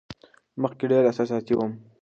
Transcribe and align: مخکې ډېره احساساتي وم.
مخکې 0.61 0.85
ډېره 0.91 1.07
احساساتي 1.09 1.53
وم. 1.55 1.71